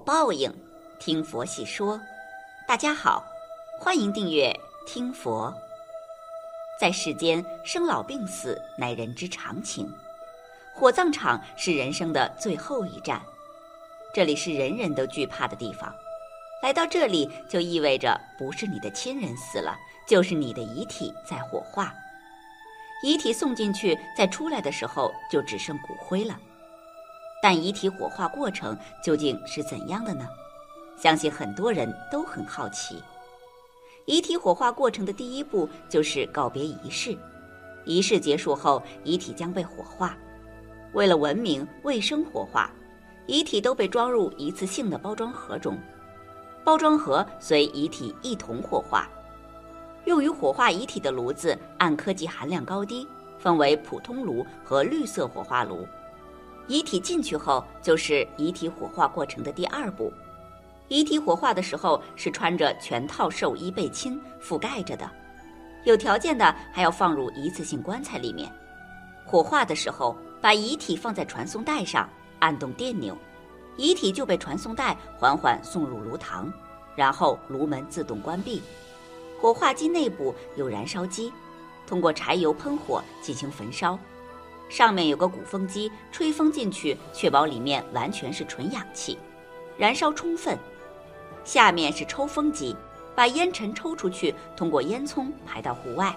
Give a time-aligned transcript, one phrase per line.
[0.00, 0.52] 报应，
[0.98, 2.00] 听佛细说。
[2.66, 3.22] 大家好，
[3.78, 4.50] 欢迎订阅
[4.86, 5.52] 听佛。
[6.80, 9.92] 在世间，生老病死乃人之常情，
[10.74, 13.20] 火葬场是人生的最后一站，
[14.14, 15.94] 这里是人人都惧怕的地方。
[16.62, 19.76] 来到这里，就意味着不是你的亲人死了，
[20.08, 21.92] 就是你的遗体在火化。
[23.02, 26.38] 遗体送进去，再出来的时候，就只剩骨灰了。
[27.42, 30.28] 但遗体火化过程究竟是怎样的呢？
[30.96, 33.02] 相信很多人都很好奇。
[34.04, 37.16] 遗体火化过程的第一步就是告别仪式，
[37.84, 40.16] 仪式结束后，遗体将被火化。
[40.92, 42.70] 为了文明卫生火化，
[43.26, 45.78] 遗体都被装入一次性的包装盒中，
[46.64, 49.08] 包装盒随遗体一同火化。
[50.06, 53.06] 用于火化遗体的炉子按科技含量高低，
[53.38, 55.86] 分为普通炉和绿色火化炉。
[56.70, 60.12] 遗体进去后，就是遗体火化过程的第二步。
[60.86, 65.10] 遗体火化的时候是穿着全套寿衣被侵覆盖着的，
[65.82, 68.48] 有条件的还要放入一次性棺材里面。
[69.26, 72.08] 火化的时候，把遗体放在传送带上，
[72.38, 73.18] 按动电钮，
[73.76, 76.52] 遗体就被传送带缓缓送入炉膛，
[76.94, 78.62] 然后炉门自动关闭。
[79.40, 81.32] 火化机内部有燃烧机，
[81.84, 83.98] 通过柴油喷火进行焚烧。
[84.70, 89.18] 上面有个鼓风机，吹风进去，确保里面完全是纯氧气，
[89.76, 90.56] 燃烧充分。
[91.44, 92.76] 下面是抽风机，
[93.16, 96.14] 把烟尘抽出去，通过烟囱排到户外。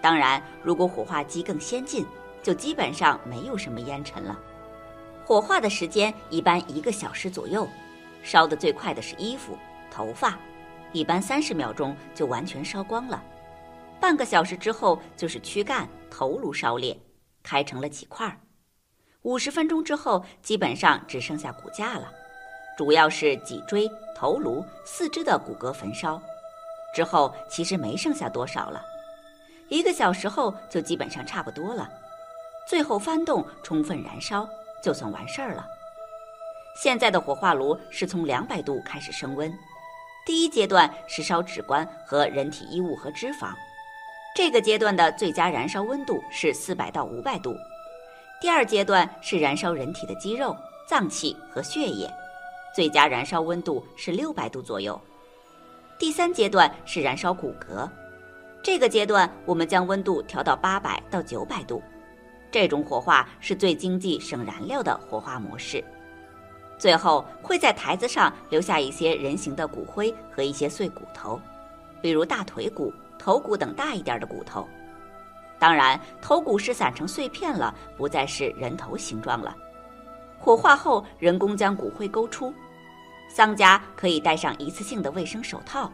[0.00, 2.06] 当然，如果火化机更先进，
[2.42, 4.38] 就基本上没有什么烟尘了。
[5.26, 7.68] 火化的时间一般一个小时左右，
[8.22, 9.58] 烧得最快的是衣服、
[9.90, 10.38] 头发，
[10.92, 13.22] 一般三十秒钟就完全烧光了。
[14.00, 16.98] 半个小时之后就是躯干、头颅烧裂。
[17.48, 18.36] 开成了几块儿，
[19.22, 22.12] 五十分钟之后，基本上只剩下骨架了，
[22.76, 26.20] 主要是脊椎、头颅、四肢的骨骼焚烧。
[26.94, 28.84] 之后其实没剩下多少了，
[29.70, 31.88] 一个小时后就基本上差不多了。
[32.68, 34.46] 最后翻动，充分燃烧，
[34.82, 35.66] 就算完事儿了。
[36.82, 39.50] 现在的火化炉是从两百度开始升温，
[40.26, 43.54] 第一阶段是烧纸棺和人体衣物和脂肪。
[44.38, 47.58] 这个阶段的最佳燃烧温度是四百到五百度，
[48.40, 50.56] 第二阶段是燃烧人体的肌肉、
[50.86, 52.08] 脏器和血液，
[52.72, 54.98] 最佳燃烧温度是六百度左右。
[55.98, 57.90] 第三阶段是燃烧骨骼，
[58.62, 61.82] 这个阶段我们将温度调到八百到九百度，
[62.48, 65.82] 这种火化是最经济省燃料的火化模式。
[66.78, 71.40] 最后会在台子上留下一些人形的骨灰和一些碎骨头，
[72.00, 72.94] 比如大腿骨。
[73.18, 74.66] 头骨等大一点的骨头，
[75.58, 79.54] 当然头骨是散成碎片了，不再是人头形状了。
[80.38, 82.54] 火化后，人工将骨灰勾出，
[83.28, 85.90] 丧家可以戴上一次性的卫生手套，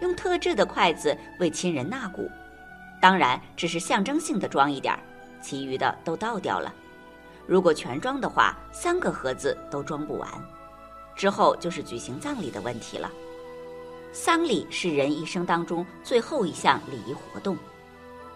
[0.00, 2.28] 用特制的筷子为亲人纳骨。
[3.00, 4.98] 当然，只是象征性的装一点，
[5.40, 6.74] 其余的都倒掉了。
[7.46, 10.28] 如果全装的话，三个盒子都装不完。
[11.14, 13.08] 之后就是举行葬礼的问题了。
[14.14, 17.58] 丧礼是人一生当中最后一项礼仪活动，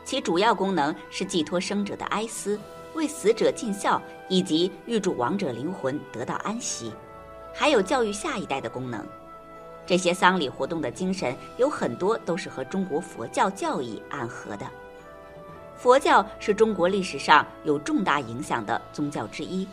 [0.04, 2.58] 其主要功能是寄托生者的哀思，
[2.94, 6.92] 为死者尽孝，以及预祝亡者灵魂得到安息，
[7.54, 9.06] 还有教育下一代的功能。
[9.86, 14.66] 这些丧礼活动的精神有很多都是和中国佛教教义暗合的。
[15.76, 19.66] 佛教是中国历史上有重大影响的宗教之一，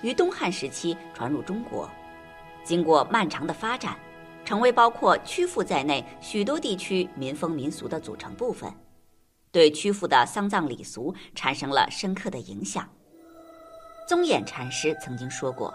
[0.00, 1.90] 于东汉时期传入中国，
[2.62, 3.96] 经过漫长的发展。
[4.50, 8.68] 成为包括曲阜在内许多地区民风民俗的组成部分，
[9.52, 12.84] 对曲阜的丧葬礼俗产生了深刻的影响。
[14.08, 15.72] 宗衍禅师曾经说过：“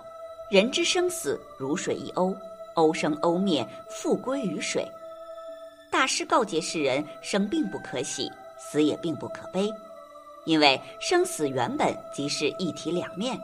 [0.52, 2.36] 人之生死如水一欧，
[2.74, 4.86] 欧生欧灭，复归于水。”
[5.90, 9.72] 大师告诫世人：生并不可喜，死也并不可悲，
[10.44, 13.40] 因为生死原本即是一体两面，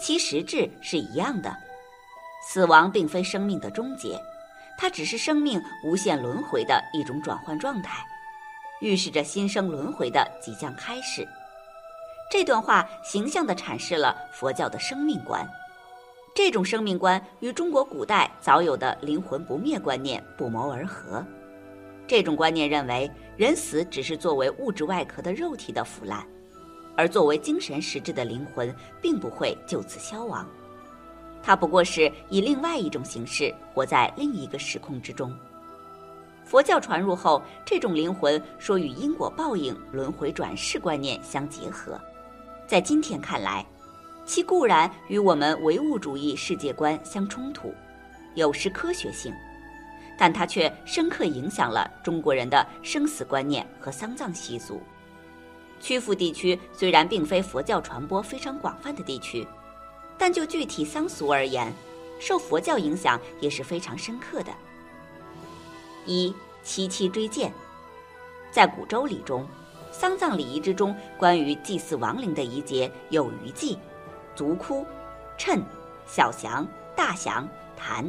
[0.00, 1.52] 其实质是一样的。
[2.48, 4.16] 死亡并非生命的终结。
[4.82, 8.04] 它只是生命无限轮回的一种转换状态，
[8.80, 11.24] 预示着新生轮回的即将开始。
[12.28, 15.48] 这段话形象地阐释了佛教的生命观。
[16.34, 21.24] 这种生命观与中国古代早有的灵魂不灭观念不谋而合。
[22.08, 26.26] 这种观念认为，人死只是作为物质外壳的肉体的腐烂，
[26.96, 30.44] 而作为精神实质的灵魂并不会就此消亡。
[31.42, 35.36] 它不过是以另外一种形式活在另一个时空之中。
[36.44, 41.98] 佛教传入后，这种灵魂说与因果报应、轮回转世观念相结合。
[42.66, 43.64] 在今天看来，
[44.24, 47.72] 其固然与我们唯物主义世界观相冲突，
[48.34, 49.32] 有失科学性，
[50.18, 54.80] 但它却深刻影响了中国人的生死观念和丧葬习俗。
[55.80, 59.46] 曲阜地区虽然并非佛教传播非常广泛的地区，
[60.22, 61.74] 但就具体丧俗而言，
[62.20, 64.52] 受佛教影响也是非常深刻的。
[66.06, 66.32] 一
[66.62, 67.52] 七七追荐，
[68.52, 69.44] 在古周礼中，
[69.90, 73.76] 丧葬礼仪之中关于祭祀亡灵的仪节有余祭、
[74.36, 74.86] 足哭、
[75.36, 75.60] 谶、
[76.06, 76.64] 小祥、
[76.94, 78.08] 大祥、坛。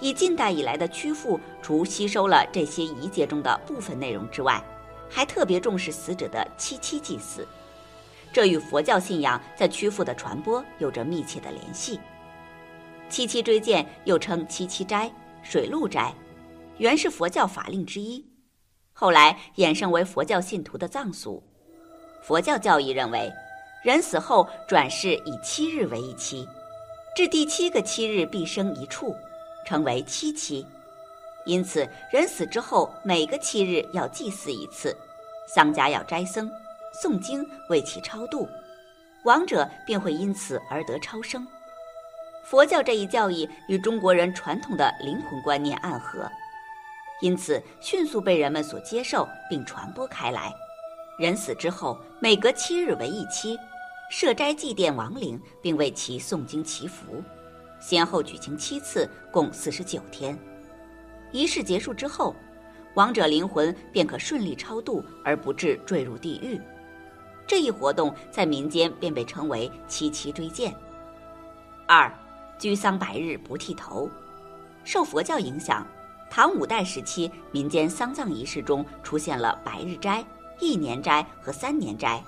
[0.00, 4.64] 以近代以来的曲阜，除吸收了这些仪节中的部分内容之外，
[5.10, 7.46] 还特别重视死者的七七祭祀，
[8.32, 11.98] 这与佛教信仰在曲阜的传播有着密切的联系。
[13.08, 15.10] 七七追荐又称七七斋、
[15.42, 16.14] 水陆斋。
[16.76, 18.24] 原是佛教法令之一，
[18.92, 21.42] 后来衍生为佛教信徒的葬俗。
[22.22, 23.32] 佛教教义认为，
[23.82, 26.46] 人死后转世以七日为一期，
[27.16, 29.12] 至第七个七日必生一处，
[29.66, 30.64] 称为七七。
[31.46, 34.96] 因此，人死之后每个七日要祭祀一次，
[35.48, 36.48] 丧家要斋僧、
[36.92, 38.48] 诵经为其超度，
[39.24, 41.46] 亡者便会因此而得超生。
[42.44, 46.28] 佛教这一教义与中国人传统的灵魂观念暗合。
[47.20, 50.54] 因此，迅速被人们所接受并传播开来。
[51.18, 53.58] 人死之后，每隔七日为一期，
[54.08, 57.22] 设斋祭奠亡灵，并为其诵经祈福，
[57.80, 60.38] 先后举行七次，共四十九天。
[61.32, 62.34] 仪式结束之后，
[62.94, 66.58] 亡者灵魂便可顺利超度，而不致坠入地狱。
[67.48, 70.72] 这一活动在民间便被称为七七追荐。
[71.86, 72.12] 二，
[72.58, 74.08] 居丧百日不剃头，
[74.84, 75.84] 受佛教影响。
[76.30, 80.22] 唐五代时期，民间丧葬仪式中出现了百日斋、
[80.60, 82.22] 一年斋和三年斋，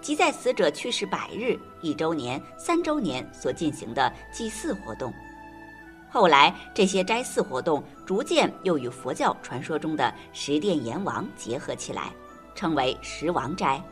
[0.00, 5.12] 即在死者去世百日、一周年、三周年所进行的祭祀活动。
[6.10, 12.10] 后来，这些斋祀活动逐渐又与佛教传说中的十殿阎王结合起来，
[12.54, 13.82] 称为十王斋。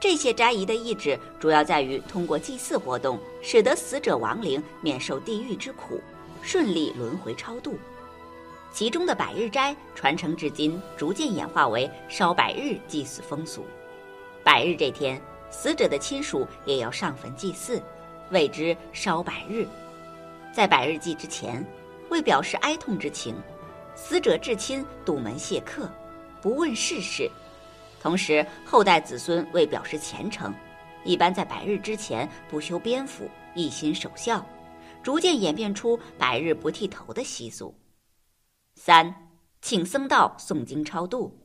[0.00, 6.00] 这些斋仪的意志主要在于通过祭祀活动，使得死者亡灵免受地狱之苦，
[6.40, 7.76] 顺利轮回超度。
[8.72, 13.64] 其中的百日斋传承至今，逐渐演化为烧百日祭祀风俗。
[14.44, 17.82] 百日这天，死者的亲属也要上坟祭祀，
[18.30, 19.66] 谓之烧百日。
[20.52, 21.66] 在百日祭之前，
[22.08, 23.34] 为表示哀痛之情，
[23.96, 25.90] 死者至亲堵门谢客，
[26.40, 27.28] 不问世事。
[28.00, 30.54] 同时，后代子孙为表示虔诚，
[31.04, 34.44] 一般在百日之前不修边幅，一心守孝，
[35.02, 37.74] 逐渐演变出百日不剃头的习俗。
[38.76, 39.12] 三，
[39.60, 41.36] 请僧道诵经超度。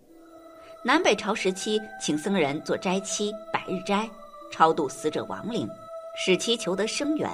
[0.86, 4.10] 南北朝时期，请僧人做斋期、百日斋，
[4.52, 5.68] 超度死者亡灵，
[6.16, 7.30] 使其求得生源。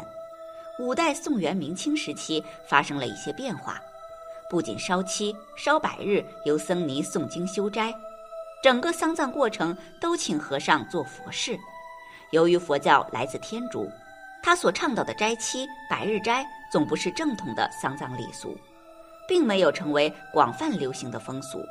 [0.80, 3.82] 五代、宋元、明清时期发生了一些变化，
[4.50, 7.94] 不仅烧七、烧百日由僧尼诵经修斋，
[8.64, 11.58] 整个丧葬过程都请和尚做佛事。
[12.32, 13.90] 由于佛教来自天竺，
[14.42, 18.58] 他所倡导的斋期、百日斋总不是正统的丧葬礼俗。
[19.30, 21.64] 并没有成为广泛流行的风俗，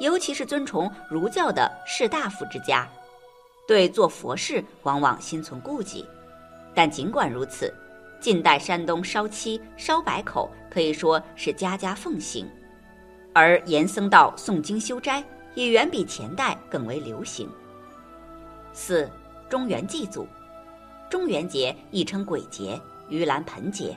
[0.00, 2.86] 尤其是尊崇儒教的士大夫之家，
[3.66, 6.06] 对做佛事往往心存顾忌。
[6.74, 7.72] 但尽管如此，
[8.20, 12.46] 近代山东烧七、烧百口可以说是家家奉行，
[13.32, 17.48] 而严僧道诵经修斋也远比前代更为流行。
[18.72, 19.10] 四
[19.48, 20.26] 中元祭祖，
[21.08, 23.96] 中元节亦称鬼节、盂兰盆节。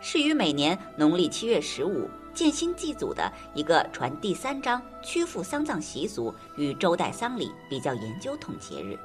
[0.00, 8.98] 是于每年农历七月十五建新祭祖的一个传第三章曲阜丧葬习俗与周代丧礼比较研究统节日。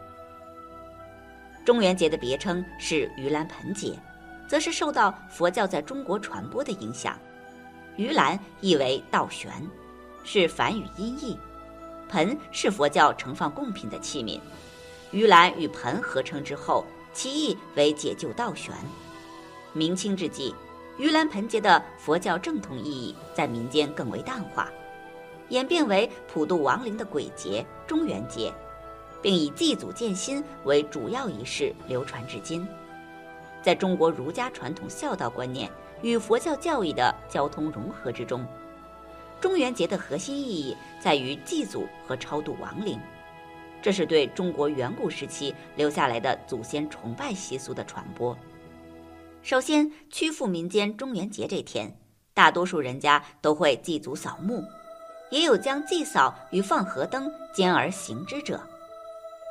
[1.65, 3.97] 中元节的别称是盂兰盆节，
[4.47, 7.17] 则是受到佛教在中国传播的影响。
[7.97, 9.51] 盂兰意为倒悬，
[10.23, 11.37] 是梵语音译，
[12.09, 14.39] 盆是佛教盛放贡品的器皿，
[15.13, 18.73] 盂兰与盆合称之后，其意为解救倒悬。
[19.71, 20.53] 明清之际。
[20.97, 24.69] 盂兰盆节的佛教正统意义在民间更为淡化，
[25.47, 28.53] 演变为普渡亡灵的鬼节中元节，
[29.21, 32.67] 并以祭祖建新为主要仪式流传至今。
[33.61, 38.45] 在中国儒家传统孝道观念与佛教教义的交通融合之中，
[39.41, 42.99] 中元节的核心意义在于祭祖和超度亡灵，
[43.81, 48.37] 这是对中国远古时期留下来的祖先崇拜习俗的传播。
[49.41, 51.97] 首先，曲阜民间中元节这天，
[52.33, 54.61] 大多数人家都会祭祖扫墓，
[55.29, 58.61] 也有将祭扫与放河灯兼而行之者。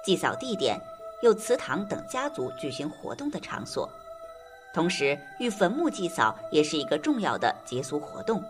[0.05, 0.79] 祭扫地点
[1.23, 3.91] 有祠堂等家族举行活动的场所。
[4.75, 8.45] 同时，与坟墓祭扫也是一个重要的节俗活动。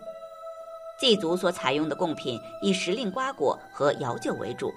[1.00, 4.72] 祭祖所采用的贡品以时令瓜果和药酒为主，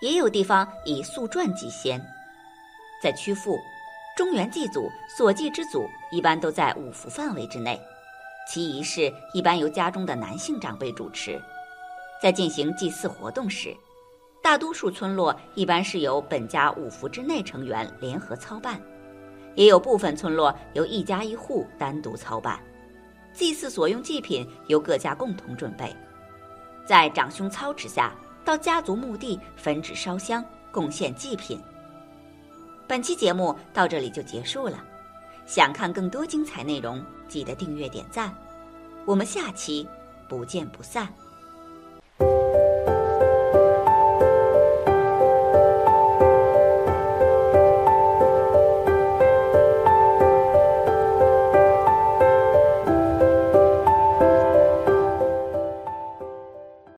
[0.00, 2.00] 也有地方以素馔祭先。
[3.02, 3.58] 在曲阜，
[4.16, 7.80] 中原祭祖所祭之祖一般都在五福范围之内，
[8.48, 11.40] 其仪式一般由家中的男性长辈主持。
[12.22, 13.74] 在进行祭祀活动时，
[14.42, 18.80] 大多数村落一般是由本家五福之内成员联合操办。
[19.56, 22.60] 也有部分村落由一家一户单独操办，
[23.32, 25.94] 祭祀所用祭品由各家共同准备，
[26.84, 31.60] 在长兄操持下，到家族墓地焚纸烧香，贡献祭品。
[32.86, 34.82] 本期节目到这里就结束了，
[35.46, 38.34] 想看更多精彩内容，记得订阅点赞，
[39.06, 39.88] 我们下期
[40.28, 41.08] 不见不散。